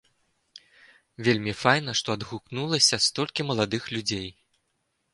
[1.27, 4.29] Вельмі файна, што адгукнулася столькі маладых людзей.